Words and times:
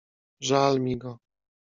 "Żal 0.41 0.79
mi 0.79 0.97
go!" 0.97 1.19